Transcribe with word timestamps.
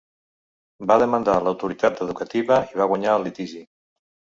Va 0.93 0.97
demandar 1.03 1.37
l'autoritat 1.49 2.03
educativa 2.09 2.61
i 2.75 2.83
va 2.85 2.93
guanyar 2.97 3.19
el 3.23 3.31
litigi. 3.33 3.69